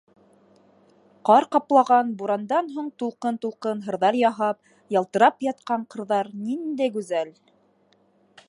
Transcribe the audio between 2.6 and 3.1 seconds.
һуң